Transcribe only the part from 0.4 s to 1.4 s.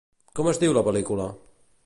es diu la pel·lícula?